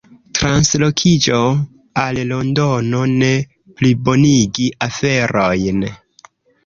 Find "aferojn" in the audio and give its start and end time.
4.89-5.89